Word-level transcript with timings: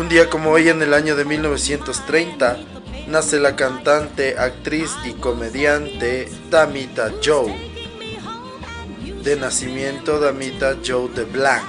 Un 0.00 0.08
día 0.08 0.30
como 0.30 0.52
hoy 0.52 0.70
en 0.70 0.80
el 0.80 0.94
año 0.94 1.14
de 1.14 1.26
1930 1.26 2.56
nace 3.08 3.38
la 3.38 3.54
cantante, 3.54 4.38
actriz 4.38 4.92
y 5.04 5.12
comediante 5.12 6.26
Damita 6.48 7.12
Joe. 7.22 7.54
De 9.22 9.36
nacimiento 9.36 10.18
Damita 10.18 10.78
Joe 10.82 11.10
de 11.10 11.24
Blanc. 11.24 11.68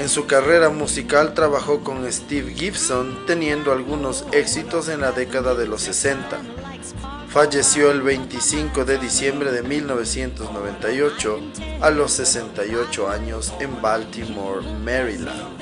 En 0.00 0.08
su 0.08 0.26
carrera 0.26 0.70
musical 0.70 1.34
trabajó 1.34 1.84
con 1.84 2.10
Steve 2.12 2.52
Gibson 2.52 3.24
teniendo 3.28 3.70
algunos 3.70 4.24
éxitos 4.32 4.88
en 4.88 5.02
la 5.02 5.12
década 5.12 5.54
de 5.54 5.68
los 5.68 5.82
60. 5.82 6.36
Falleció 7.30 7.92
el 7.92 8.02
25 8.02 8.84
de 8.84 8.98
diciembre 8.98 9.52
de 9.52 9.62
1998 9.62 11.40
a 11.80 11.90
los 11.90 12.10
68 12.14 13.08
años 13.08 13.54
en 13.60 13.80
Baltimore, 13.80 14.62
Maryland. 14.84 15.60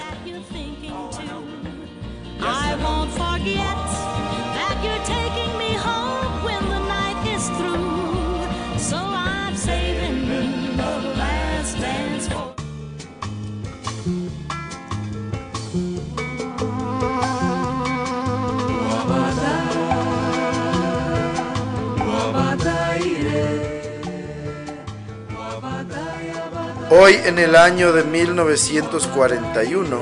Hoy 26.91 27.20
en 27.27 27.39
el 27.39 27.55
año 27.55 27.92
de 27.92 28.03
1941 28.03 29.98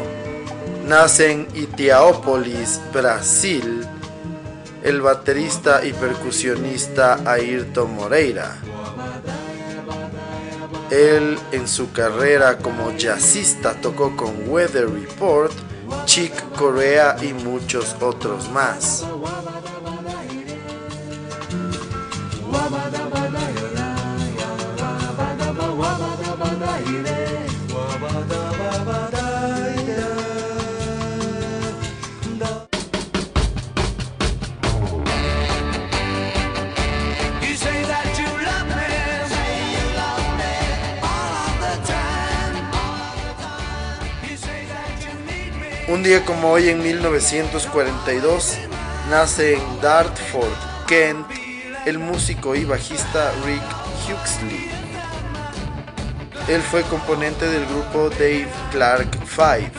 nace 0.86 1.32
en 1.32 1.48
Itiaópolis, 1.52 2.80
Brasil, 2.92 3.84
el 4.84 5.00
baterista 5.00 5.84
y 5.84 5.92
percusionista 5.92 7.18
Ayrton 7.26 7.92
Moreira. 7.92 8.58
Él 10.90 11.36
en 11.50 11.66
su 11.66 11.90
carrera 11.90 12.58
como 12.58 12.96
jazzista 12.96 13.74
tocó 13.80 14.16
con 14.16 14.48
Weather 14.48 14.88
Report, 14.88 15.52
Chick 16.04 16.52
Corea 16.56 17.16
y 17.20 17.32
muchos 17.32 17.96
otros 18.00 18.48
más. 18.50 19.04
Día 46.06 46.24
como 46.24 46.52
hoy 46.52 46.68
en 46.68 46.80
1942 46.84 48.58
nace 49.10 49.54
en 49.54 49.80
Dartford, 49.80 50.46
Kent, 50.86 51.26
el 51.84 51.98
músico 51.98 52.54
y 52.54 52.64
bajista 52.64 53.32
Rick 53.44 53.64
Huxley. 54.04 54.70
Él 56.46 56.62
fue 56.62 56.82
componente 56.82 57.48
del 57.48 57.66
grupo 57.66 58.08
Dave 58.10 58.46
Clark 58.70 59.18
Five. 59.26 59.72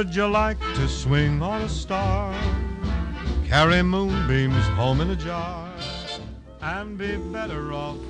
Would 0.00 0.16
you 0.16 0.28
like 0.28 0.58
to 0.76 0.88
swing 0.88 1.42
on 1.42 1.60
a 1.60 1.68
star? 1.68 2.32
Carry 3.46 3.82
moonbeams 3.82 4.64
home 4.74 5.02
in 5.02 5.10
a 5.10 5.14
jar. 5.14 5.68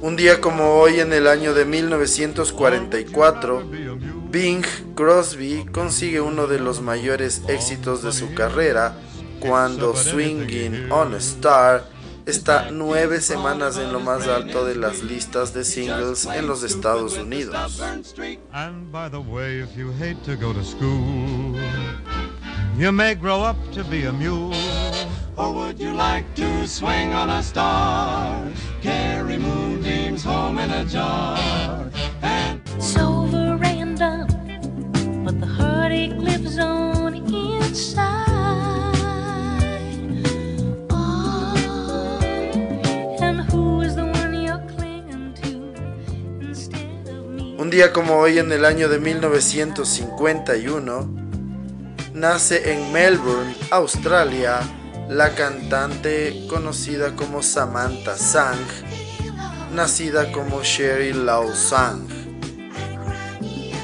Un 0.01 0.15
día 0.15 0.41
como 0.41 0.79
hoy 0.79 1.01
en 1.01 1.13
el 1.13 1.27
año 1.27 1.53
de 1.53 1.65
1944, 1.65 3.65
Bing 4.31 4.65
Crosby 4.95 5.67
consigue 5.73 6.21
uno 6.21 6.47
de 6.47 6.61
los 6.61 6.81
mayores 6.81 7.43
éxitos 7.49 8.05
de 8.05 8.13
su 8.13 8.35
carrera 8.35 8.95
cuando 9.41 9.97
Swinging 9.97 10.93
on 10.93 11.15
a 11.15 11.19
Star 11.19 11.83
está 12.31 12.71
nueve 12.71 13.21
semanas 13.21 13.77
en 13.77 13.93
lo 13.93 14.01
más 14.01 14.27
alto 14.29 14.65
de 14.65 14.77
las 14.77 15.03
listas 15.03 15.53
de 15.53 15.65
singles 15.65 16.27
en 16.27 16.47
los 16.47 16.63
Estados 16.63 17.19
Unidos. 17.19 17.83
You 22.81 22.93
may 22.93 23.15
grow 23.15 23.43
up 23.43 23.57
to 23.73 23.85
be 23.85 24.05
a 24.05 24.13
mule. 24.13 24.55
Or 25.37 25.53
would 25.53 25.79
you 25.79 25.93
like 25.93 26.35
to 26.37 26.67
swing 26.67 27.13
on 27.13 27.29
a 27.29 27.43
star? 27.43 28.43
Carry 28.81 29.37
moonbeams 29.37 30.25
home 30.25 30.59
in 30.59 30.71
a 30.71 30.87
jar. 30.87 31.91
And 32.23 32.59
so 32.83 33.27
veranda, 33.27 34.27
but 35.27 35.39
the 35.41 35.47
heartache 35.47 36.15
lives 36.17 36.59
on 36.59 37.17
inside. 37.17 38.07
Oh, 40.89 42.19
and 43.21 43.41
who 43.53 43.83
is 43.83 43.95
the 43.95 44.07
one 44.07 44.33
you're 44.43 44.65
clinging 44.75 45.35
to 45.43 45.75
instead 46.41 47.07
of 47.09 47.27
me? 47.27 47.57
Un 47.59 47.69
día 47.69 47.93
como 47.93 48.15
hoy 48.15 48.39
en 48.39 48.51
el 48.51 48.65
año 48.65 48.89
de 48.89 48.99
1951, 48.99 51.20
nace 52.21 52.75
en 52.75 52.93
Melbourne, 52.93 53.57
Australia, 53.71 54.61
la 55.09 55.35
cantante 55.35 56.47
conocida 56.51 57.17
como 57.17 57.43
Samantha 57.43 58.15
Sang, 58.15 58.59
nacida 59.73 60.31
como 60.31 60.63
Sherry 60.63 61.15
Lau 61.15 61.51
Sang. 61.55 62.07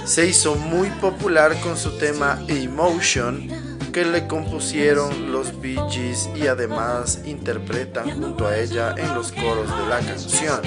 Se 0.04 0.26
hizo 0.26 0.54
muy 0.54 0.90
popular 1.00 1.58
con 1.62 1.78
su 1.78 1.96
tema 1.96 2.38
Emotion, 2.46 3.48
que 3.90 4.04
le 4.04 4.26
compusieron 4.26 5.32
los 5.32 5.58
Bee 5.58 5.80
Gees 5.90 6.28
y 6.36 6.46
además 6.46 7.20
interpretan 7.24 8.20
junto 8.20 8.46
a 8.46 8.58
ella 8.58 8.94
en 8.98 9.14
los 9.14 9.32
coros 9.32 9.70
de 9.70 9.86
la 9.88 10.00
canción. 10.00 10.60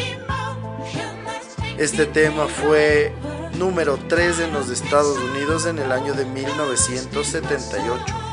Este 1.77 2.07
tema 2.07 2.47
fue 2.47 3.13
número 3.59 3.99
3 4.07 4.39
en 4.39 4.53
los 4.53 4.69
Estados 4.69 5.17
Unidos 5.17 5.65
en 5.65 5.79
el 5.79 5.91
año 5.91 6.13
de 6.13 6.23
1978. 6.25 8.28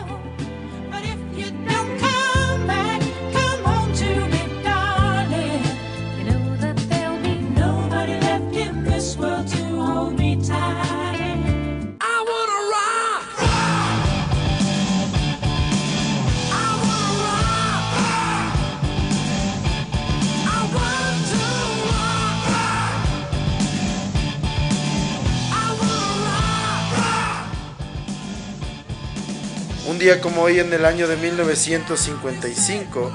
Como 30.15 30.43
hoy 30.43 30.61
en 30.61 30.73
el 30.73 30.85
año 30.85 31.09
de 31.09 31.17
1955 31.17 33.11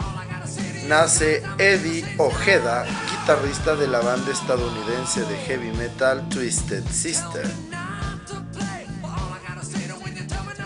nace 0.89 1.41
Eddie 1.57 2.03
Ojeda, 2.17 2.85
guitarrista 3.09 3.77
de 3.77 3.87
la 3.87 4.01
banda 4.01 4.29
estadounidense 4.29 5.21
de 5.21 5.37
heavy 5.37 5.71
metal 5.71 6.27
Twisted 6.27 6.83
Sister. 6.91 7.49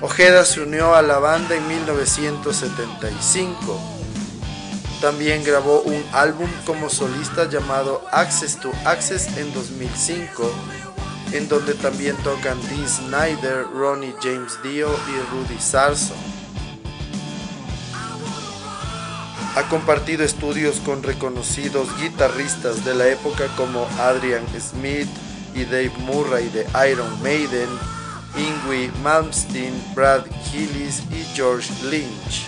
Ojeda 0.02 0.46
se 0.46 0.62
unió 0.62 0.96
a 0.96 1.04
la 1.04 1.20
banda 1.20 1.56
en 1.56 1.68
1975. 1.68 3.80
También 5.02 5.44
grabó 5.44 5.82
un 5.82 6.04
álbum 6.12 6.50
como 6.66 6.90
solista 6.90 7.48
llamado 7.48 8.04
Access 8.12 8.60
to 8.60 8.72
Access 8.84 9.28
en 9.38 9.54
2005, 9.54 10.52
en 11.38 11.50
donde 11.50 11.74
también 11.74 12.16
tocan 12.18 12.58
Dee 12.70 12.88
Snyder, 12.88 13.66
Ronnie 13.74 14.16
James 14.22 14.58
Dio 14.64 14.88
y 14.88 15.32
Rudy 15.32 15.60
Sarso. 15.60 16.14
Ha 19.56 19.64
compartido 19.70 20.24
estudios 20.24 20.78
con 20.82 21.04
reconocidos 21.04 21.88
guitarristas 22.00 22.86
de 22.86 22.94
la 22.94 23.08
época 23.08 23.48
como 23.56 23.88
Adrian 24.00 24.46
Smith 24.60 25.10
y 25.54 25.64
Dave 25.64 25.94
Murray 26.00 26.50
de 26.50 26.66
Iron 26.90 27.22
Maiden, 27.22 27.70
Ingwie 28.36 28.92
Malmsteen, 29.02 29.74
Brad 29.94 30.24
Gillis 30.52 31.04
y 31.12 31.24
George 31.36 31.72
Lynch. 31.90 32.46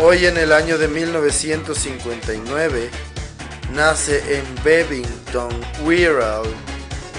Hoy 0.00 0.26
en 0.26 0.36
el 0.38 0.52
año 0.52 0.76
de 0.76 0.88
1959 0.88 2.90
nace 3.72 4.38
en 4.38 4.44
Bevington, 4.64 5.52
Wirral, 5.84 6.42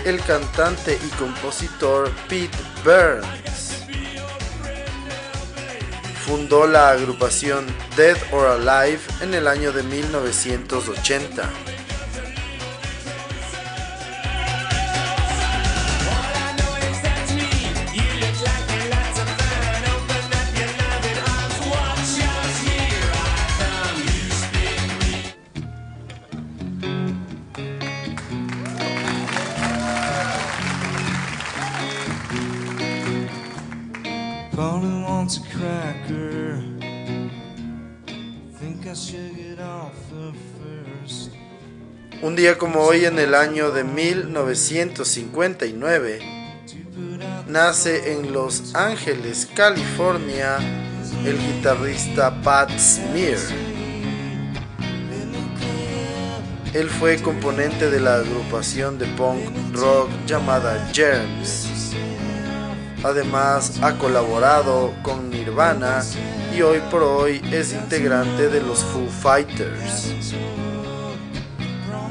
el 0.04 0.19
cantante 0.22 1.00
y 1.01 1.07
compositor 1.16 2.12
Pete 2.27 2.57
Burns. 2.83 3.86
Fundó 6.25 6.68
la 6.68 6.89
agrupación 6.89 7.66
Dead 7.95 8.18
or 8.33 8.48
Alive 8.48 9.00
en 9.21 9.33
el 9.33 9.48
año 9.48 9.71
de 9.71 9.81
1980. 9.81 11.75
Un 42.25 42.36
día 42.36 42.57
como 42.57 42.80
hoy 42.80 43.06
en 43.06 43.19
el 43.19 43.36
año 43.36 43.69
de 43.69 43.83
1959, 43.83 46.19
nace 47.48 48.13
en 48.13 48.33
Los 48.33 48.74
Ángeles, 48.74 49.48
California, 49.54 50.57
el 51.24 51.38
guitarrista 51.38 52.42
Pat 52.42 52.72
Smear. 52.80 53.38
Él 56.74 56.89
fue 56.89 57.22
componente 57.22 57.92
de 57.92 58.00
la 58.00 58.16
agrupación 58.16 58.98
de 58.98 59.06
punk 59.06 59.42
rock 59.74 60.10
llamada 60.25 60.89
Germs. 60.92 61.69
Además 63.04 63.78
ha 63.83 64.00
colaborado 64.00 64.95
con 65.04 65.30
Nirvana 65.30 66.04
y 66.57 66.63
hoy 66.63 66.81
por 66.89 67.04
hoy 67.04 67.39
es 67.51 67.71
integrante 67.71 68.50
de 68.50 68.62
los 68.62 68.83
Foo 68.83 69.07
Fighters. 69.07 70.64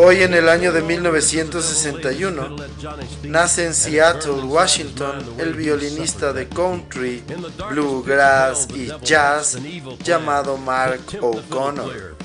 Hoy 0.00 0.22
en 0.22 0.32
el 0.32 0.48
año 0.48 0.72
de 0.72 0.80
1961 0.80 2.54
nace 3.24 3.66
en 3.66 3.74
Seattle, 3.74 4.44
Washington, 4.44 5.34
el 5.38 5.54
violinista 5.54 6.32
de 6.32 6.48
country, 6.48 7.24
bluegrass 7.68 8.68
y 8.72 8.92
jazz 9.02 9.58
llamado 10.04 10.56
Mark 10.56 11.00
O'Connor. 11.20 12.16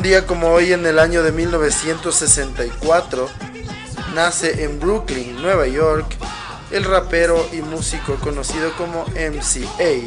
Un 0.00 0.04
día 0.04 0.26
como 0.26 0.48
hoy 0.48 0.72
en 0.72 0.86
el 0.86 0.98
año 0.98 1.22
de 1.22 1.30
1964, 1.30 3.28
nace 4.14 4.64
en 4.64 4.80
Brooklyn, 4.80 5.42
Nueva 5.42 5.66
York, 5.66 6.16
el 6.70 6.84
rapero 6.84 7.46
y 7.52 7.56
músico 7.56 8.14
conocido 8.14 8.72
como 8.78 9.04
MCA, 9.08 10.00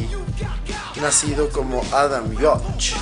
nacido 0.99 1.49
como 1.49 1.83
Adam 1.93 2.35
Yauch. 2.39 2.95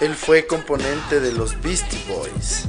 Él 0.00 0.14
fue 0.14 0.46
componente 0.46 1.18
de 1.18 1.32
los 1.32 1.60
Beastie 1.60 1.98
Boys. 2.06 2.66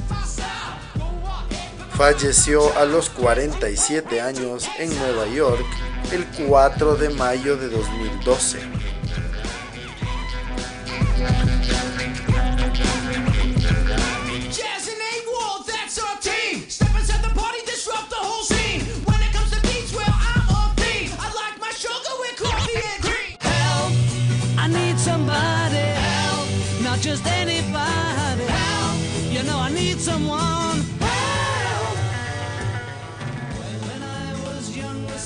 Falleció 1.96 2.76
a 2.76 2.84
los 2.84 3.10
47 3.10 4.20
años 4.20 4.68
en 4.78 4.92
Nueva 4.98 5.28
York 5.28 5.66
el 6.10 6.26
4 6.48 6.96
de 6.96 7.10
mayo 7.10 7.56
de 7.56 7.68
2012. 7.68 8.81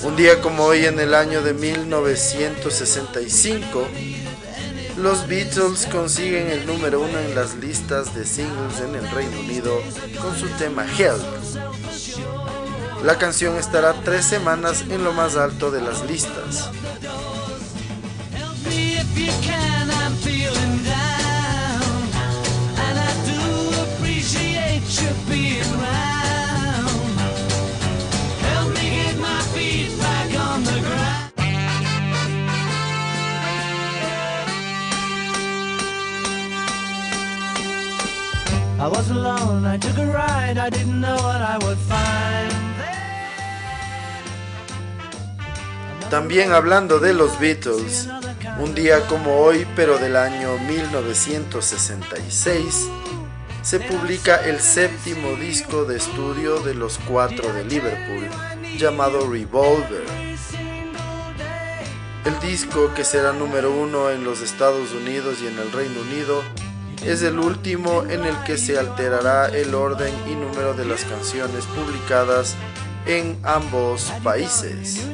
Un 0.03 0.15
día 0.15 0.39
como 0.41 0.63
hoy 0.63 0.85
en 0.85 0.99
el 0.99 1.15
año 1.15 1.41
de 1.41 1.53
1965, 1.53 3.87
los 4.97 5.27
Beatles 5.27 5.87
consiguen 5.91 6.49
el 6.49 6.65
número 6.65 7.01
uno 7.01 7.19
en 7.19 7.35
las 7.35 7.55
listas 7.55 8.15
de 8.15 8.23
singles 8.25 8.79
en 8.79 8.95
el 8.95 9.09
Reino 9.11 9.37
Unido 9.39 9.81
con 10.21 10.33
su 10.37 10.47
tema 10.57 10.85
Help. 10.85 11.21
La 13.03 13.17
canción 13.17 13.57
estará 13.57 13.93
tres 14.03 14.23
semanas 14.25 14.85
en 14.89 15.03
lo 15.03 15.11
más 15.13 15.35
alto 15.35 15.71
de 15.71 15.81
las 15.81 16.05
listas. 16.05 16.69
I 38.87 38.89
was 38.89 39.11
alone, 39.11 39.65
I 39.65 39.77
took 39.77 39.97
a 39.97 40.05
ride, 40.05 40.57
I 40.57 40.69
didn't 40.69 41.01
know 41.01 41.17
what 41.17 41.41
I 41.41 41.57
would 41.57 41.77
find. 41.77 42.53
También 46.09 46.53
hablando 46.53 46.99
de 46.99 47.13
los 47.13 47.37
Beatles, 47.37 48.07
un 48.59 48.73
día 48.73 49.05
como 49.07 49.39
hoy, 49.39 49.67
pero 49.75 49.97
del 49.97 50.15
año 50.15 50.57
1966, 50.59 52.87
se 53.61 53.81
publica 53.81 54.37
el 54.45 54.61
séptimo 54.61 55.35
disco 55.35 55.83
de 55.83 55.97
estudio 55.97 56.61
de 56.61 56.73
los 56.73 56.97
cuatro 57.09 57.51
de 57.51 57.65
Liverpool, 57.65 58.29
llamado 58.77 59.29
Revolver. 59.29 60.05
El 62.23 62.39
disco, 62.39 62.93
que 62.93 63.03
será 63.03 63.33
número 63.33 63.69
uno 63.69 64.11
en 64.11 64.23
los 64.23 64.41
Estados 64.41 64.93
Unidos 64.93 65.39
y 65.41 65.47
en 65.47 65.59
el 65.59 65.73
Reino 65.73 65.99
Unido, 65.99 66.41
es 67.07 67.21
el 67.21 67.39
último 67.39 68.03
en 68.03 68.25
el 68.25 68.35
que 68.43 68.57
se 68.57 68.77
alterará 68.77 69.47
el 69.47 69.73
orden 69.73 70.13
y 70.27 70.35
número 70.35 70.73
de 70.73 70.83
las 70.83 71.05
canciones 71.05 71.63
publicadas 71.65 72.53
en 73.05 73.37
ambos 73.43 74.11
países. 74.23 75.07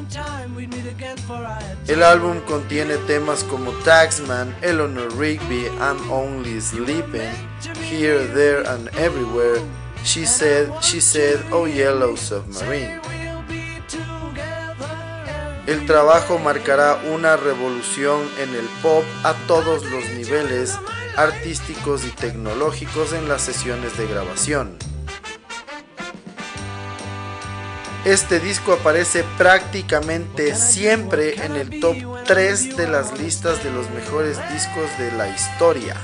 El 1.86 2.02
álbum 2.02 2.40
contiene 2.40 2.96
temas 3.06 3.44
como 3.44 3.70
Taxman, 3.84 4.52
Eleanor 4.60 5.16
Rigby, 5.16 5.66
I'm 5.80 6.10
Only 6.10 6.60
Sleeping, 6.60 7.30
Here, 7.88 8.26
There 8.34 8.66
and 8.66 8.88
Everywhere, 8.98 9.62
She 10.04 10.26
Said, 10.26 10.70
She 10.80 11.00
Said, 11.00 11.40
Oh 11.52 11.68
Yellow 11.68 12.16
Submarine. 12.16 13.00
El 15.68 15.86
trabajo 15.86 16.38
marcará 16.40 17.00
una 17.14 17.36
revolución 17.36 18.20
en 18.38 18.54
el 18.54 18.66
pop 18.82 19.04
a 19.22 19.32
todos 19.46 19.82
los 19.84 20.04
niveles 20.10 20.76
artísticos 21.16 22.04
y 22.04 22.10
tecnológicos 22.10 23.12
en 23.12 23.28
las 23.28 23.42
sesiones 23.42 23.96
de 23.96 24.06
grabación. 24.06 24.76
Este 28.04 28.38
disco 28.38 28.74
aparece 28.74 29.24
prácticamente 29.38 30.54
siempre 30.54 31.42
en 31.42 31.56
el 31.56 31.80
top 31.80 31.96
3 32.26 32.76
de 32.76 32.86
las 32.86 33.18
listas 33.18 33.64
de 33.64 33.70
los 33.70 33.88
mejores 33.90 34.38
discos 34.52 34.90
de 34.98 35.10
la 35.12 35.28
historia. 35.28 35.96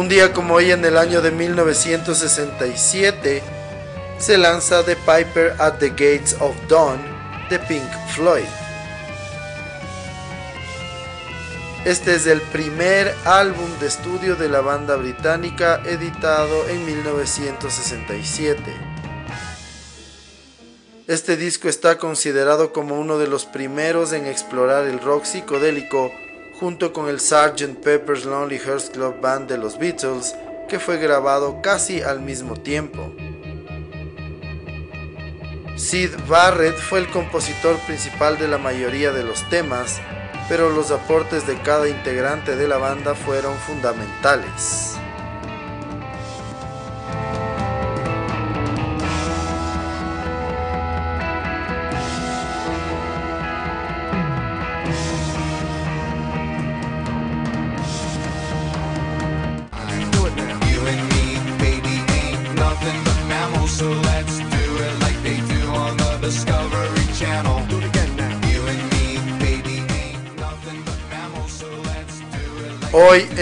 Un 0.00 0.08
día 0.08 0.32
como 0.32 0.54
hoy 0.54 0.70
en 0.70 0.82
el 0.82 0.96
año 0.96 1.20
de 1.20 1.30
1967 1.30 3.42
se 4.16 4.38
lanza 4.38 4.82
The 4.82 4.96
Piper 4.96 5.56
at 5.58 5.74
the 5.74 5.90
Gates 5.90 6.34
of 6.40 6.56
Dawn 6.70 6.98
de 7.50 7.58
Pink 7.58 7.84
Floyd. 8.14 8.46
Este 11.84 12.14
es 12.14 12.26
el 12.26 12.40
primer 12.40 13.14
álbum 13.26 13.68
de 13.78 13.88
estudio 13.88 14.36
de 14.36 14.48
la 14.48 14.62
banda 14.62 14.96
británica 14.96 15.82
editado 15.84 16.66
en 16.70 16.86
1967. 16.86 18.62
Este 21.08 21.36
disco 21.36 21.68
está 21.68 21.98
considerado 21.98 22.72
como 22.72 22.98
uno 22.98 23.18
de 23.18 23.26
los 23.26 23.44
primeros 23.44 24.14
en 24.14 24.24
explorar 24.24 24.86
el 24.86 24.98
rock 24.98 25.24
psicodélico 25.24 26.10
junto 26.60 26.92
con 26.92 27.08
el 27.08 27.20
Sgt. 27.20 27.82
Pepper's 27.82 28.26
Lonely 28.26 28.58
Hearts 28.58 28.90
Club 28.90 29.18
Band 29.22 29.48
de 29.48 29.56
los 29.56 29.78
Beatles, 29.78 30.36
que 30.68 30.78
fue 30.78 30.98
grabado 30.98 31.62
casi 31.62 32.02
al 32.02 32.20
mismo 32.20 32.54
tiempo. 32.54 33.10
Sid 35.76 36.10
Barrett 36.28 36.76
fue 36.76 36.98
el 36.98 37.10
compositor 37.10 37.78
principal 37.86 38.38
de 38.38 38.46
la 38.46 38.58
mayoría 38.58 39.10
de 39.10 39.24
los 39.24 39.48
temas, 39.48 40.02
pero 40.50 40.68
los 40.68 40.90
aportes 40.90 41.46
de 41.46 41.56
cada 41.62 41.88
integrante 41.88 42.54
de 42.54 42.68
la 42.68 42.76
banda 42.76 43.14
fueron 43.14 43.56
fundamentales. 43.56 44.98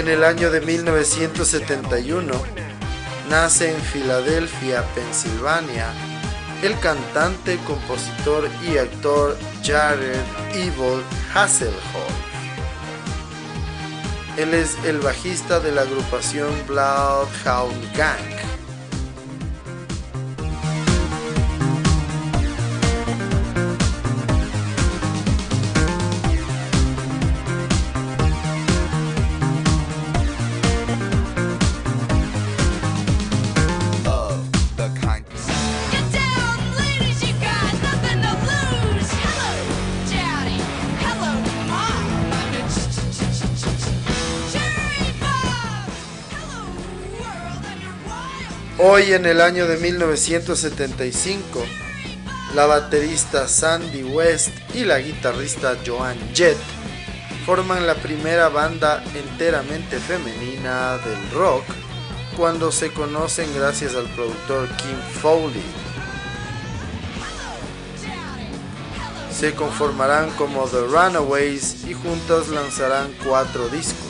En 0.08 0.14
el 0.14 0.24
año 0.24 0.50
de 0.50 0.62
1971, 0.62 2.32
nace 3.28 3.74
en 3.74 3.78
Filadelfia, 3.78 4.82
Pensilvania, 4.94 5.92
el 6.62 6.78
cantante, 6.80 7.58
compositor 7.66 8.48
y 8.62 8.78
actor 8.78 9.36
Jared 9.62 10.24
Evil 10.54 11.02
Hasselhoff. 11.34 11.74
Él 14.38 14.54
es 14.54 14.78
el 14.86 14.98
bajista 15.00 15.60
de 15.60 15.72
la 15.72 15.82
agrupación 15.82 16.52
Bloodhound 16.66 17.94
Gang. 17.94 18.47
Hoy 49.08 49.14
en 49.14 49.24
el 49.24 49.40
año 49.40 49.66
de 49.66 49.78
1975, 49.78 51.64
la 52.54 52.66
baterista 52.66 53.48
Sandy 53.48 54.02
West 54.02 54.50
y 54.74 54.84
la 54.84 54.98
guitarrista 54.98 55.78
Joan 55.86 56.18
Jett 56.34 56.58
forman 57.46 57.86
la 57.86 57.94
primera 57.94 58.50
banda 58.50 59.02
enteramente 59.14 59.98
femenina 59.98 60.98
del 60.98 61.30
rock 61.30 61.64
cuando 62.36 62.70
se 62.70 62.92
conocen 62.92 63.48
gracias 63.54 63.94
al 63.94 64.04
productor 64.08 64.68
Kim 64.76 64.98
Foley. 65.22 65.64
Se 69.32 69.54
conformarán 69.54 70.28
como 70.32 70.66
The 70.66 70.80
Runaways 70.80 71.84
y 71.86 71.94
juntas 71.94 72.48
lanzarán 72.48 73.14
cuatro 73.24 73.70
discos. 73.70 74.07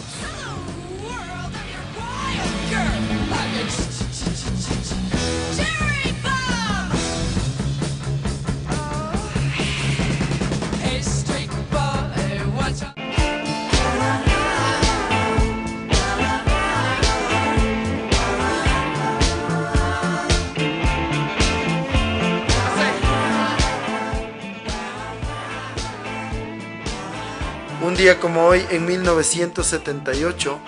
Día 28.08 28.20
como 28.20 28.46
hoy, 28.46 28.64
en 28.70 28.86
1978, 28.86 30.58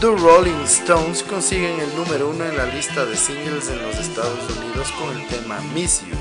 The 0.00 0.06
Rolling 0.08 0.64
Stones 0.64 1.22
consiguen 1.22 1.78
el 1.78 1.94
número 1.94 2.30
uno 2.30 2.44
en 2.44 2.56
la 2.56 2.66
lista 2.66 3.06
de 3.06 3.16
singles 3.16 3.68
en 3.68 3.80
los 3.80 3.96
Estados 3.96 4.40
Unidos 4.58 4.90
con 4.98 5.16
el 5.16 5.24
tema 5.28 5.60
Miss 5.72 6.00
You. 6.00 6.16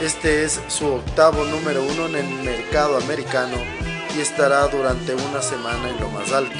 Este 0.00 0.44
es 0.44 0.62
su 0.68 0.86
octavo 0.86 1.44
número 1.44 1.84
uno 1.84 2.06
en 2.06 2.14
el 2.14 2.42
mercado 2.42 2.96
americano 2.96 3.58
y 4.16 4.20
estará 4.20 4.66
durante 4.68 5.14
una 5.14 5.42
semana 5.42 5.90
en 5.90 6.00
lo 6.00 6.08
más 6.08 6.32
alto. 6.32 6.56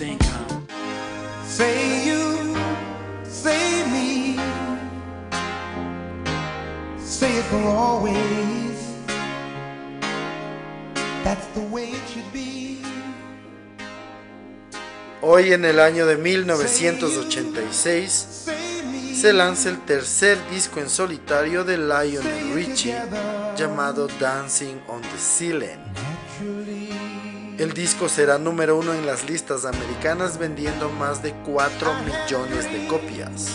Say 0.00 0.16
you, 2.06 2.56
say 3.22 3.84
me, 3.92 4.40
say 6.98 7.36
it 7.36 7.44
for 7.50 7.60
always. 7.68 8.16
That's 11.22 11.46
the 11.48 11.60
way 11.70 11.90
it 11.90 12.00
should 12.08 12.32
be. 12.32 12.80
Hoy 15.20 15.52
en 15.52 15.66
el 15.66 15.80
año 15.80 16.06
de 16.06 16.16
1986 16.16 18.46
se 19.14 19.32
lanza 19.34 19.68
el 19.68 19.84
tercer 19.84 20.38
disco 20.50 20.80
en 20.80 20.88
solitario 20.88 21.62
de 21.62 21.76
Lionel 21.76 22.54
Richie 22.54 22.96
llamado 23.54 24.08
Dancing 24.18 24.80
on 24.88 25.02
the 25.02 25.18
Ceiling. 25.18 26.09
El 27.60 27.74
disco 27.74 28.08
será 28.08 28.38
número 28.38 28.78
uno 28.78 28.94
en 28.94 29.04
las 29.04 29.28
listas 29.28 29.66
americanas 29.66 30.38
vendiendo 30.38 30.88
más 30.88 31.22
de 31.22 31.34
4 31.44 31.92
millones 32.06 32.72
de 32.72 32.86
copias. 32.86 33.50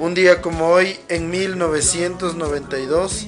Un 0.00 0.14
día 0.14 0.40
como 0.40 0.68
hoy, 0.68 0.98
en 1.08 1.28
1992, 1.28 3.26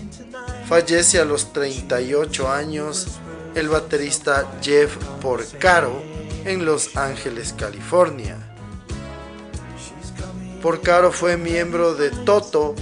fallece 0.67 1.19
a 1.19 1.27
los 1.27 1.53
38 1.53 2.51
años 2.51 3.09
el 3.55 3.69
baterista 3.69 4.51
Jeff 4.63 4.97
Porcaro 5.21 6.03
en 6.47 6.65
Los 6.65 6.97
Ángeles, 6.97 7.53
California. 7.53 8.39
Porcaro 10.63 11.13
fue 11.13 11.37
miembro 11.37 11.95
de 11.95 12.09
Toto 12.09 12.75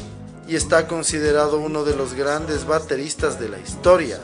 y 0.46 0.54
está 0.54 0.86
considerado 0.86 1.58
uno 1.58 1.82
de 1.82 1.96
los 1.96 2.14
grandes 2.14 2.68
bateristas 2.68 3.40
de 3.40 3.48
la 3.48 3.58
historia. 3.58 4.20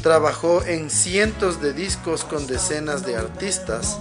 Trabajó 0.00 0.62
en 0.62 0.90
cientos 0.90 1.60
de 1.60 1.72
discos 1.72 2.22
con 2.22 2.46
decenas 2.46 3.04
de 3.04 3.16
artistas 3.16 3.98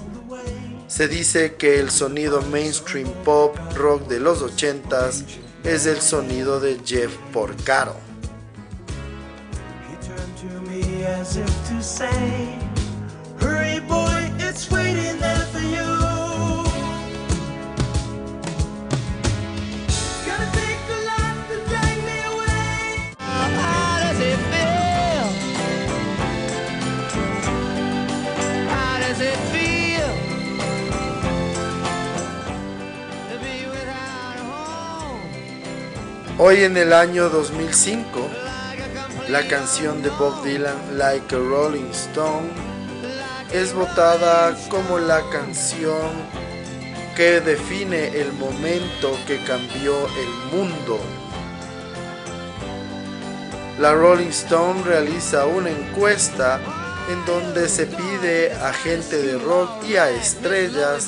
se 0.91 1.07
dice 1.07 1.55
que 1.55 1.79
el 1.79 1.89
sonido 1.89 2.41
mainstream 2.41 3.07
pop 3.24 3.55
rock 3.75 4.10
de 4.10 4.19
los 4.19 4.43
80s 4.43 5.24
es 5.63 5.86
el 5.86 6.01
sonido 6.01 6.60
de 6.60 6.81
Jeff 6.86 7.15
Porcaro. 7.31 7.95
Hoy 36.43 36.63
en 36.63 36.75
el 36.75 36.91
año 36.91 37.29
2005, 37.29 38.27
la 39.29 39.47
canción 39.47 40.01
de 40.01 40.09
Bob 40.09 40.43
Dylan 40.43 40.97
Like 40.97 41.35
a 41.35 41.37
Rolling 41.37 41.91
Stone 41.91 42.49
es 43.53 43.75
votada 43.75 44.57
como 44.67 44.97
la 44.97 45.21
canción 45.29 46.09
que 47.15 47.41
define 47.41 48.07
el 48.19 48.33
momento 48.33 49.15
que 49.27 49.43
cambió 49.43 49.93
el 50.07 50.57
mundo. 50.57 50.99
La 53.79 53.93
Rolling 53.93 54.29
Stone 54.29 54.81
realiza 54.81 55.45
una 55.45 55.69
encuesta 55.69 56.59
en 57.11 57.23
donde 57.27 57.69
se 57.69 57.85
pide 57.85 58.51
a 58.53 58.73
gente 58.73 59.21
de 59.21 59.37
rock 59.37 59.69
y 59.87 59.97
a 59.97 60.09
estrellas 60.09 61.07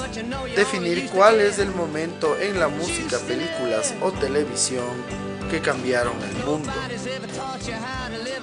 definir 0.56 1.10
cuál 1.10 1.40
es 1.40 1.58
el 1.58 1.72
momento 1.72 2.38
en 2.40 2.60
la 2.60 2.68
música, 2.68 3.18
películas 3.20 3.96
o 4.00 4.12
televisión 4.12 5.23
cambiaron 5.62 6.16
el 6.24 6.46
mundo. 6.46 6.72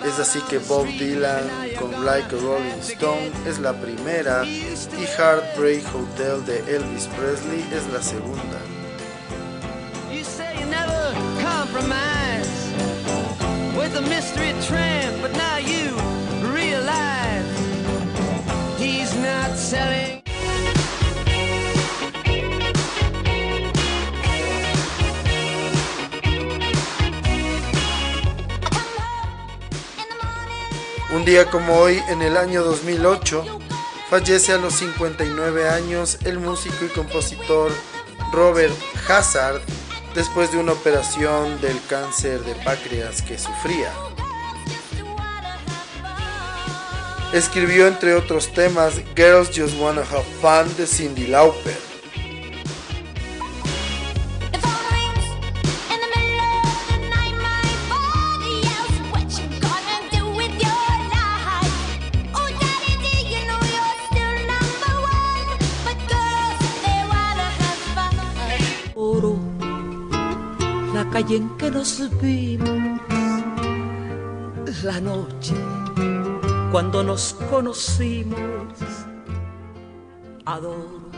Es 0.04 0.18
así 0.18 0.40
que 0.48 0.58
Bob 0.58 0.86
Dylan 0.86 1.48
con 1.78 2.04
Like 2.04 2.34
a 2.34 2.38
Rolling 2.38 2.80
Stone 2.80 3.30
es 3.46 3.58
la 3.58 3.72
primera 3.72 4.44
y 4.44 5.06
Heartbreak 5.18 5.84
Hotel 5.94 6.44
de 6.46 6.58
Elvis 6.76 7.06
Presley 7.16 7.66
es 7.72 7.86
la 7.92 8.02
segunda. 8.02 8.58
Un 31.12 31.24
día 31.24 31.50
como 31.50 31.76
hoy, 31.76 32.00
en 32.08 32.22
el 32.22 32.36
año 32.36 32.62
2008, 32.62 33.44
fallece 34.08 34.52
a 34.52 34.58
los 34.58 34.74
59 34.74 35.68
años 35.68 36.18
el 36.24 36.38
músico 36.38 36.84
y 36.84 36.88
compositor 36.88 37.72
Robert 38.32 38.72
Hazard 39.08 39.60
después 40.14 40.52
de 40.52 40.58
una 40.58 40.70
operación 40.70 41.60
del 41.60 41.80
cáncer 41.88 42.38
de 42.44 42.54
páncreas 42.64 43.22
que 43.22 43.40
sufría. 43.40 43.92
Escribió 47.32 47.88
entre 47.88 48.14
otros 48.14 48.52
temas 48.52 48.94
Girls 49.16 49.48
Just 49.48 49.80
Wanna 49.80 50.02
Have 50.02 50.24
Fun 50.40 50.76
de 50.76 50.86
Cindy 50.86 51.26
Lauper. 51.26 51.89
Que 71.70 71.76
nos 71.76 72.20
vimos, 72.20 73.00
la 74.82 75.00
noche 75.00 75.54
cuando 76.72 77.02
nos 77.02 77.34
conocimos. 77.48 78.74
Adoro 80.44 81.10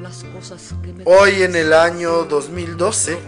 las 0.00 0.24
cosas 0.24 0.74
que 0.82 0.92
me 0.92 1.04
Hoy 1.06 1.42
en 1.42 1.56
el 1.56 1.72
año 1.72 2.24
2012 2.24 3.18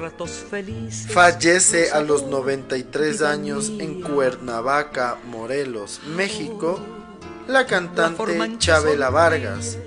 fallece 1.08 1.90
a 1.90 2.00
los 2.00 2.24
93 2.24 3.22
años 3.22 3.72
en 3.78 4.02
Cuernavaca, 4.02 5.16
Morelos, 5.26 6.00
México, 6.14 6.78
la 7.48 7.66
cantante 7.66 8.58
Chabela 8.58 9.08
Vargas, 9.08 9.78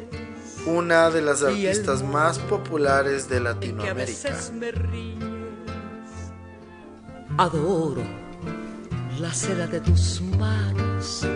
una 0.66 1.12
de 1.12 1.22
las 1.22 1.44
artistas 1.44 2.02
más 2.02 2.40
populares 2.40 3.30
de 3.30 3.40
Latinoamérica. 3.40 4.36
Adoro 7.38 8.04
la 9.20 9.34
seda 9.34 9.68
de 9.68 9.82
tus 9.82 10.22
manos, 10.22 11.28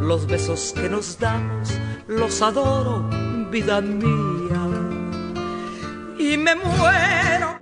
los 0.00 0.26
besos 0.26 0.72
que 0.74 0.88
nos 0.88 1.18
damos, 1.18 1.70
los 2.08 2.42
adoro, 2.42 3.08
vida 3.50 3.80
mía. 3.80 4.66
Y 6.18 6.36
me 6.36 6.56
muero. 6.56 7.60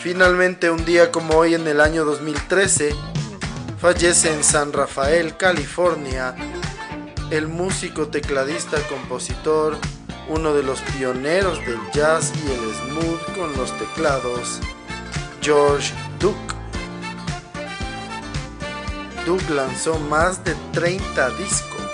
Finalmente, 0.00 0.70
un 0.70 0.84
día 0.84 1.10
como 1.12 1.34
hoy 1.34 1.54
en 1.54 1.66
el 1.68 1.80
año 1.80 2.04
2013, 2.04 2.94
Fallece 3.84 4.32
en 4.32 4.42
San 4.42 4.72
Rafael, 4.72 5.36
California, 5.36 6.34
el 7.30 7.48
músico, 7.48 8.08
tecladista, 8.08 8.78
compositor, 8.88 9.76
uno 10.26 10.54
de 10.54 10.62
los 10.62 10.80
pioneros 10.96 11.58
del 11.66 11.78
jazz 11.92 12.32
y 12.34 12.50
el 12.50 12.74
smooth 12.76 13.36
con 13.36 13.54
los 13.58 13.78
teclados, 13.78 14.60
George 15.42 15.92
Duke. 16.18 16.54
Duke 19.26 19.52
lanzó 19.52 19.98
más 19.98 20.42
de 20.44 20.54
30 20.72 21.28
discos. 21.32 21.92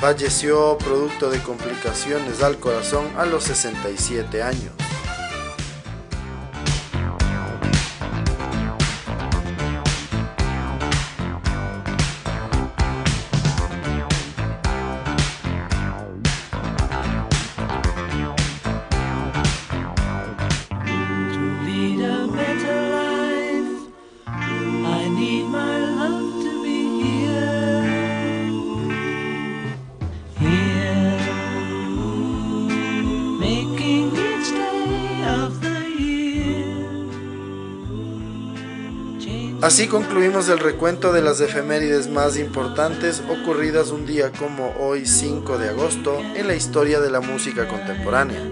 Falleció 0.00 0.76
producto 0.78 1.30
de 1.30 1.38
complicaciones 1.44 2.42
al 2.42 2.58
corazón 2.58 3.06
a 3.16 3.24
los 3.24 3.44
67 3.44 4.42
años. 4.42 4.87
Así 39.78 39.86
concluimos 39.86 40.48
el 40.48 40.58
recuento 40.58 41.12
de 41.12 41.22
las 41.22 41.40
efemérides 41.40 42.08
más 42.08 42.36
importantes 42.36 43.22
ocurridas 43.30 43.92
un 43.92 44.06
día 44.06 44.32
como 44.32 44.74
hoy 44.76 45.06
5 45.06 45.56
de 45.56 45.68
agosto 45.68 46.18
en 46.34 46.48
la 46.48 46.56
historia 46.56 46.98
de 46.98 47.12
la 47.12 47.20
música 47.20 47.68
contemporánea. 47.68 48.42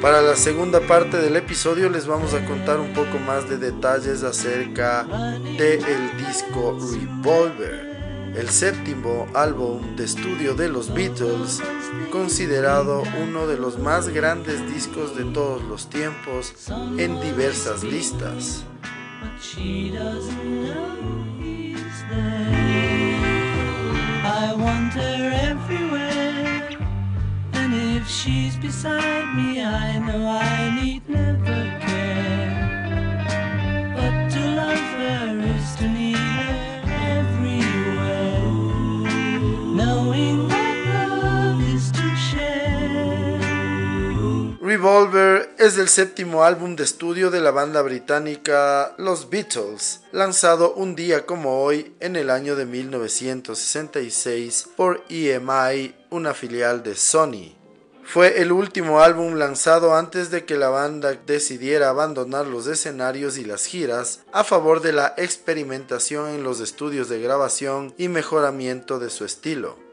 Para 0.00 0.22
la 0.22 0.36
segunda 0.36 0.80
parte 0.80 1.18
del 1.18 1.36
episodio 1.36 1.90
les 1.90 2.06
vamos 2.06 2.32
a 2.32 2.42
contar 2.46 2.80
un 2.80 2.94
poco 2.94 3.18
más 3.18 3.46
de 3.50 3.58
detalles 3.58 4.22
acerca 4.22 5.02
del 5.58 6.16
disco 6.16 6.78
Revolver 6.80 7.93
el 8.36 8.48
séptimo 8.50 9.26
álbum 9.34 9.96
de 9.96 10.04
estudio 10.04 10.54
de 10.54 10.68
los 10.68 10.92
Beatles, 10.92 11.62
considerado 12.10 13.02
uno 13.22 13.46
de 13.46 13.56
los 13.56 13.78
más 13.78 14.08
grandes 14.08 14.66
discos 14.72 15.16
de 15.16 15.24
todos 15.24 15.62
los 15.62 15.88
tiempos 15.88 16.54
en 16.98 17.20
diversas 17.20 17.84
listas. 17.84 18.64
Revolver 44.74 45.54
es 45.56 45.78
el 45.78 45.88
séptimo 45.88 46.42
álbum 46.42 46.74
de 46.74 46.82
estudio 46.82 47.30
de 47.30 47.40
la 47.40 47.52
banda 47.52 47.80
británica 47.80 48.92
Los 48.98 49.30
Beatles, 49.30 50.00
lanzado 50.10 50.74
un 50.74 50.96
día 50.96 51.26
como 51.26 51.62
hoy 51.62 51.94
en 52.00 52.16
el 52.16 52.28
año 52.28 52.56
de 52.56 52.66
1966 52.66 54.70
por 54.74 55.04
EMI, 55.08 55.94
una 56.10 56.34
filial 56.34 56.82
de 56.82 56.96
Sony. 56.96 57.54
Fue 58.02 58.42
el 58.42 58.50
último 58.50 59.00
álbum 59.00 59.34
lanzado 59.34 59.94
antes 59.94 60.32
de 60.32 60.44
que 60.44 60.56
la 60.56 60.70
banda 60.70 61.14
decidiera 61.24 61.90
abandonar 61.90 62.48
los 62.48 62.66
escenarios 62.66 63.38
y 63.38 63.44
las 63.44 63.66
giras 63.66 64.24
a 64.32 64.42
favor 64.42 64.82
de 64.82 64.92
la 64.92 65.14
experimentación 65.16 66.30
en 66.30 66.42
los 66.42 66.58
estudios 66.58 67.08
de 67.08 67.20
grabación 67.20 67.94
y 67.96 68.08
mejoramiento 68.08 68.98
de 68.98 69.10
su 69.10 69.24
estilo. 69.24 69.83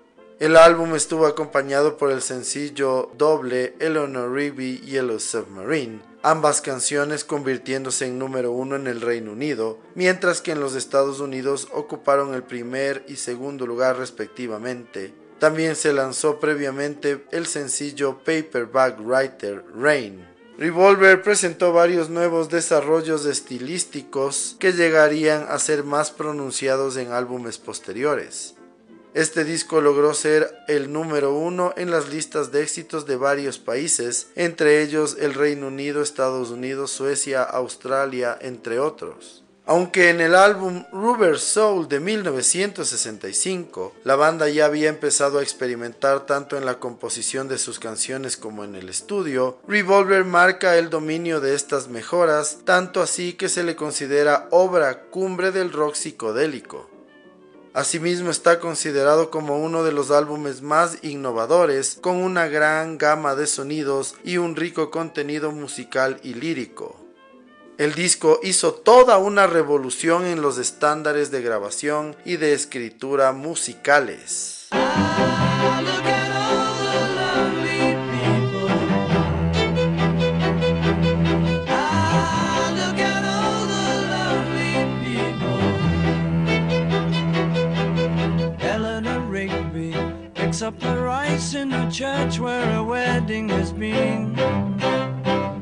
El 0.42 0.58
álbum 0.58 0.96
estuvo 0.96 1.28
acompañado 1.28 1.98
por 1.98 2.10
el 2.10 2.24
sencillo 2.24 3.12
doble 3.16 3.76
Eleanor 3.78 4.34
Rigby 4.34 4.80
Yellow 4.80 5.20
Submarine, 5.20 6.02
ambas 6.24 6.62
canciones 6.62 7.24
convirtiéndose 7.24 8.08
en 8.08 8.18
número 8.18 8.52
uno 8.52 8.76
en 8.76 8.88
el 8.88 9.02
Reino 9.02 9.34
Unido, 9.34 9.78
mientras 9.94 10.42
que 10.42 10.54
en 10.54 10.60
los 10.60 10.74
Estados 10.74 11.20
Unidos 11.20 11.68
ocuparon 11.72 12.34
el 12.34 12.42
primer 12.42 13.06
y 13.08 13.18
segundo 13.18 13.68
lugar 13.68 14.00
respectivamente. 14.00 15.14
También 15.38 15.76
se 15.76 15.94
lanzó 15.94 16.40
previamente 16.40 17.24
el 17.30 17.46
sencillo 17.46 18.18
Paperback 18.26 19.00
Writer 19.00 19.64
Rain. 19.76 20.28
Revolver 20.58 21.22
presentó 21.22 21.72
varios 21.72 22.10
nuevos 22.10 22.50
desarrollos 22.50 23.28
estilísticos 23.28 24.56
que 24.58 24.74
llegarían 24.74 25.46
a 25.48 25.60
ser 25.60 25.84
más 25.84 26.10
pronunciados 26.10 26.98
en 26.98 27.12
álbumes 27.12 27.60
posteriores. 27.60 28.56
Este 29.14 29.44
disco 29.44 29.82
logró 29.82 30.14
ser 30.14 30.56
el 30.70 30.94
número 30.94 31.34
uno 31.34 31.74
en 31.76 31.92
las 31.92 32.08
listas 32.08 32.54
de 32.54 32.64
éxitos 32.64 33.06
de 33.06 33.18
varios 33.18 33.60
países, 33.60 34.30
entre 34.36 34.82
ellos 34.82 35.18
el 35.20 35.34
Reino 35.34 35.68
Unido, 35.68 36.02
Estados 36.02 36.50
Unidos, 36.50 36.92
Suecia, 36.92 37.44
Australia, 37.44 38.38
entre 38.40 38.80
otros. 38.80 39.44
Aunque 39.66 40.10
en 40.10 40.22
el 40.22 40.34
álbum 40.34 40.86
Rubber 40.92 41.38
Soul 41.40 41.88
de 41.88 42.00
1965, 42.00 43.94
la 44.04 44.16
banda 44.16 44.50
ya 44.50 44.66
había 44.66 44.90
empezado 44.90 45.40
a 45.40 45.44
experimentar 45.44 46.26
tanto 46.26 46.58
en 46.58 46.66
la 46.66 46.80
composición 46.80 47.48
de 47.48 47.58
sus 47.58 47.80
canciones 47.80 48.38
como 48.38 48.64
en 48.64 48.76
el 48.76 48.90
estudio, 48.90 49.60
Revolver 49.68 50.26
marca 50.26 50.78
el 50.78 50.90
dominio 50.90 51.42
de 51.42 51.54
estas 51.54 51.90
mejoras, 51.90 52.60
tanto 52.66 53.02
así 53.02 53.34
que 53.34 53.50
se 53.50 53.64
le 53.64 53.76
considera 53.76 54.48
obra 54.52 55.04
cumbre 55.04 55.52
del 55.52 55.72
rock 55.72 55.96
psicodélico. 55.96 56.91
Asimismo 57.74 58.30
está 58.32 58.60
considerado 58.60 59.30
como 59.30 59.58
uno 59.58 59.84
de 59.84 59.94
los 59.94 60.12
álbumes 60.12 60.62
más 60.62 60.98
innovadores, 61.04 61.98
con 62.02 62.18
una 62.18 62.48
gran 62.48 62.98
gama 62.98 63.36
de 63.36 63.48
sonidos 63.48 64.16
y 64.26 64.38
un 64.38 64.58
rico 64.58 64.92
contenido 64.92 65.54
musical 65.54 66.20
y 66.22 66.34
lírico. 66.34 66.98
El 67.78 67.94
disco 67.94 68.42
hizo 68.44 68.74
toda 68.74 69.18
una 69.20 69.48
revolución 69.48 70.26
en 70.26 70.42
los 70.42 70.58
estándares 70.58 71.32
de 71.32 71.42
grabación 71.42 72.18
y 72.26 72.36
de 72.36 72.52
escritura 72.52 73.32
musicales. 73.32 74.68
Church 92.02 92.40
where 92.40 92.78
a 92.78 92.84
wedding 92.84 93.48
has 93.50 93.72
been. 93.72 94.36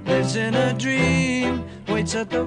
Lives 0.05 0.37
in 0.37 0.55
a 0.55 0.73
dream, 0.73 1.65
waits 1.89 2.15
at 2.15 2.29
the 2.29 2.45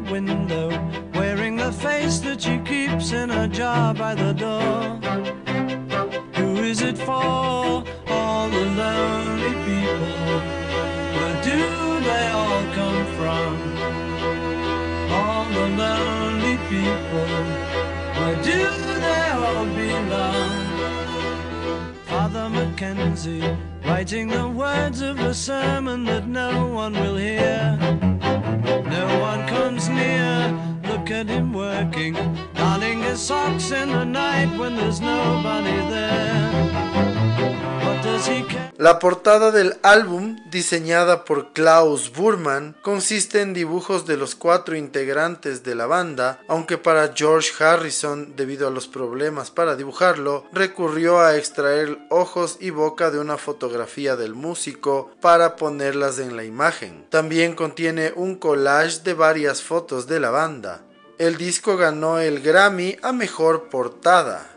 sermon 25.42 26.04
that 26.04 26.28
no 26.28 26.68
one 26.68 26.92
will 26.92 27.16
hear. 27.16 27.81
La 38.78 38.98
portada 38.98 39.52
del 39.52 39.76
álbum, 39.82 40.38
diseñada 40.50 41.24
por 41.24 41.52
Klaus 41.52 42.12
Burman, 42.12 42.76
consiste 42.82 43.40
en 43.40 43.54
dibujos 43.54 44.06
de 44.06 44.16
los 44.16 44.34
cuatro 44.34 44.76
integrantes 44.76 45.62
de 45.62 45.74
la 45.74 45.86
banda, 45.86 46.40
aunque 46.48 46.78
para 46.78 47.12
George 47.14 47.52
Harrison, 47.62 48.34
debido 48.34 48.66
a 48.66 48.70
los 48.70 48.88
problemas 48.88 49.50
para 49.50 49.76
dibujarlo, 49.76 50.46
recurrió 50.52 51.20
a 51.20 51.36
extraer 51.36 51.98
ojos 52.10 52.56
y 52.60 52.70
boca 52.70 53.10
de 53.10 53.18
una 53.18 53.38
fotografía 53.38 54.16
del 54.16 54.34
músico 54.34 55.12
para 55.20 55.56
ponerlas 55.56 56.18
en 56.18 56.36
la 56.36 56.44
imagen. 56.44 57.06
También 57.08 57.54
contiene 57.54 58.12
un 58.16 58.36
collage 58.36 59.00
de 59.04 59.14
varias 59.14 59.62
fotos 59.62 60.06
de 60.06 60.20
la 60.20 60.30
banda. 60.30 60.82
El 61.22 61.36
disco 61.36 61.76
ganó 61.76 62.18
el 62.18 62.40
Grammy 62.40 62.96
a 63.00 63.12
Mejor 63.12 63.68
Portada. 63.68 64.50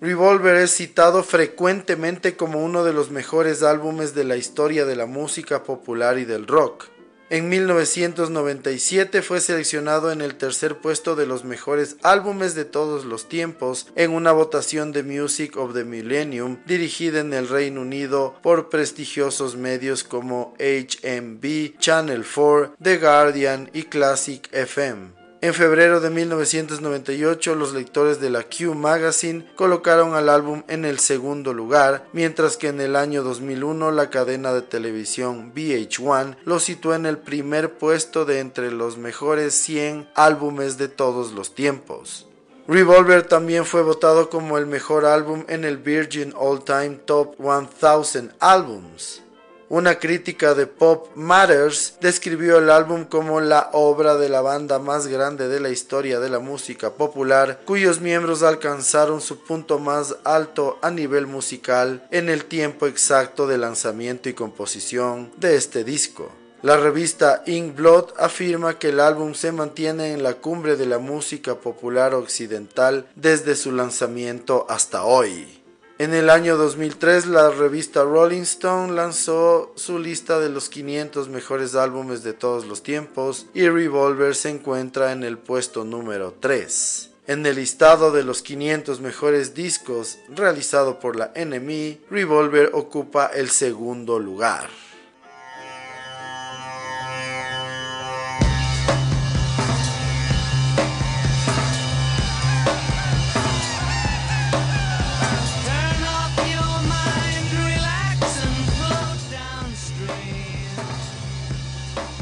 Revolver 0.00 0.56
es 0.56 0.74
citado 0.74 1.22
frecuentemente 1.22 2.34
como 2.34 2.64
uno 2.64 2.82
de 2.82 2.92
los 2.92 3.12
mejores 3.12 3.62
álbumes 3.62 4.12
de 4.12 4.24
la 4.24 4.36
historia 4.36 4.84
de 4.86 4.96
la 4.96 5.06
música 5.06 5.62
popular 5.62 6.18
y 6.18 6.24
del 6.24 6.48
rock. 6.48 6.86
En 7.28 7.48
1997 7.48 9.22
fue 9.22 9.40
seleccionado 9.40 10.10
en 10.10 10.20
el 10.20 10.34
tercer 10.34 10.78
puesto 10.78 11.14
de 11.14 11.26
los 11.26 11.44
mejores 11.44 11.94
álbumes 12.02 12.56
de 12.56 12.64
todos 12.64 13.04
los 13.04 13.28
tiempos 13.28 13.86
en 13.94 14.10
una 14.10 14.32
votación 14.32 14.90
de 14.90 15.04
Music 15.04 15.56
of 15.56 15.74
the 15.74 15.84
Millennium 15.84 16.58
dirigida 16.66 17.20
en 17.20 17.32
el 17.32 17.46
Reino 17.46 17.82
Unido 17.82 18.34
por 18.42 18.68
prestigiosos 18.68 19.54
medios 19.54 20.02
como 20.02 20.54
HMV, 20.58 21.78
Channel 21.78 22.24
4, 22.34 22.74
The 22.82 22.98
Guardian 22.98 23.70
y 23.72 23.84
Classic 23.84 24.48
FM. 24.50 25.19
En 25.42 25.54
febrero 25.54 26.00
de 26.00 26.10
1998, 26.10 27.54
los 27.54 27.72
lectores 27.72 28.20
de 28.20 28.28
la 28.28 28.42
Q 28.42 28.74
Magazine 28.74 29.46
colocaron 29.56 30.14
al 30.14 30.28
álbum 30.28 30.64
en 30.68 30.84
el 30.84 30.98
segundo 30.98 31.54
lugar, 31.54 32.06
mientras 32.12 32.58
que 32.58 32.68
en 32.68 32.78
el 32.78 32.94
año 32.94 33.22
2001 33.22 33.90
la 33.90 34.10
cadena 34.10 34.52
de 34.52 34.60
televisión 34.60 35.54
VH1 35.54 36.36
lo 36.44 36.60
situó 36.60 36.94
en 36.94 37.06
el 37.06 37.16
primer 37.16 37.78
puesto 37.78 38.26
de 38.26 38.40
entre 38.40 38.70
los 38.70 38.98
mejores 38.98 39.54
100 39.54 40.10
álbumes 40.14 40.76
de 40.76 40.88
todos 40.88 41.32
los 41.32 41.54
tiempos. 41.54 42.26
Revolver 42.68 43.26
también 43.26 43.64
fue 43.64 43.82
votado 43.82 44.28
como 44.28 44.58
el 44.58 44.66
mejor 44.66 45.06
álbum 45.06 45.44
en 45.48 45.64
el 45.64 45.78
Virgin 45.78 46.34
All 46.36 46.62
Time 46.62 47.00
Top 47.06 47.36
1000 47.38 48.32
Albums. 48.40 49.22
Una 49.70 50.00
crítica 50.00 50.54
de 50.54 50.66
Pop 50.66 51.10
Matters 51.14 51.94
describió 52.00 52.58
el 52.58 52.70
álbum 52.70 53.04
como 53.04 53.40
la 53.40 53.70
obra 53.72 54.16
de 54.16 54.28
la 54.28 54.40
banda 54.40 54.80
más 54.80 55.06
grande 55.06 55.46
de 55.46 55.60
la 55.60 55.70
historia 55.70 56.18
de 56.18 56.28
la 56.28 56.40
música 56.40 56.94
popular, 56.94 57.60
cuyos 57.66 58.00
miembros 58.00 58.42
alcanzaron 58.42 59.20
su 59.20 59.44
punto 59.44 59.78
más 59.78 60.16
alto 60.24 60.80
a 60.82 60.90
nivel 60.90 61.28
musical 61.28 62.04
en 62.10 62.28
el 62.28 62.46
tiempo 62.46 62.88
exacto 62.88 63.46
de 63.46 63.58
lanzamiento 63.58 64.28
y 64.28 64.34
composición 64.34 65.30
de 65.36 65.54
este 65.54 65.84
disco. 65.84 66.32
La 66.62 66.76
revista 66.76 67.44
Ink 67.46 67.76
Blood 67.76 68.06
afirma 68.18 68.76
que 68.76 68.88
el 68.88 68.98
álbum 68.98 69.34
se 69.34 69.52
mantiene 69.52 70.14
en 70.14 70.24
la 70.24 70.34
cumbre 70.34 70.74
de 70.74 70.86
la 70.86 70.98
música 70.98 71.54
popular 71.54 72.12
occidental 72.14 73.06
desde 73.14 73.54
su 73.54 73.70
lanzamiento 73.70 74.66
hasta 74.68 75.04
hoy. 75.04 75.59
En 76.00 76.14
el 76.14 76.30
año 76.30 76.56
2003, 76.56 77.26
la 77.26 77.50
revista 77.50 78.04
Rolling 78.04 78.40
Stone 78.40 78.94
lanzó 78.94 79.74
su 79.76 79.98
lista 79.98 80.40
de 80.40 80.48
los 80.48 80.70
500 80.70 81.28
mejores 81.28 81.74
álbumes 81.74 82.22
de 82.22 82.32
todos 82.32 82.64
los 82.64 82.82
tiempos 82.82 83.44
y 83.52 83.68
Revolver 83.68 84.34
se 84.34 84.48
encuentra 84.48 85.12
en 85.12 85.24
el 85.24 85.36
puesto 85.36 85.84
número 85.84 86.34
3. 86.40 87.10
En 87.26 87.44
el 87.44 87.56
listado 87.56 88.12
de 88.12 88.24
los 88.24 88.40
500 88.40 88.98
mejores 89.02 89.52
discos 89.52 90.16
realizado 90.34 90.98
por 91.00 91.16
la 91.16 91.32
NME, 91.36 91.98
Revolver 92.10 92.70
ocupa 92.72 93.26
el 93.26 93.50
segundo 93.50 94.18
lugar. 94.18 94.70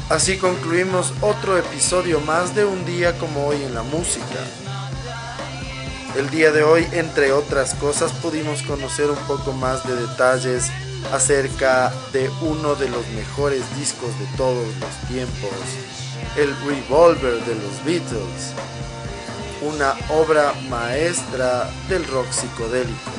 Así 0.09 0.37
concluimos 0.37 1.13
otro 1.21 1.55
episodio 1.55 2.19
más 2.19 2.55
de 2.55 2.65
un 2.65 2.83
día 2.83 3.15
como 3.19 3.45
hoy 3.45 3.61
en 3.61 3.75
la 3.75 3.83
música. 3.83 4.39
El 6.17 6.31
día 6.31 6.51
de 6.51 6.63
hoy, 6.63 6.87
entre 6.93 7.31
otras 7.31 7.75
cosas, 7.75 8.11
pudimos 8.13 8.63
conocer 8.63 9.11
un 9.11 9.19
poco 9.27 9.53
más 9.53 9.87
de 9.87 9.95
detalles 9.95 10.71
acerca 11.13 11.93
de 12.11 12.27
uno 12.41 12.73
de 12.73 12.89
los 12.89 13.07
mejores 13.09 13.61
discos 13.77 14.09
de 14.17 14.25
todos 14.35 14.65
los 14.79 15.07
tiempos, 15.07 15.51
el 16.35 16.55
Revolver 16.65 17.45
de 17.45 17.53
los 17.53 17.85
Beatles, 17.85 18.53
una 19.61 19.93
obra 20.09 20.53
maestra 20.69 21.69
del 21.87 22.03
rock 22.07 22.31
psicodélico. 22.31 23.18